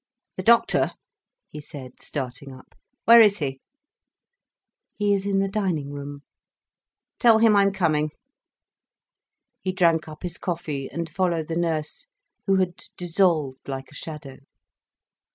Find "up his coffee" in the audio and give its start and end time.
10.07-10.89